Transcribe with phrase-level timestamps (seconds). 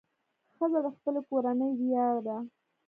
[0.55, 2.37] ښځه د خپلې کورنۍ ویاړ ده.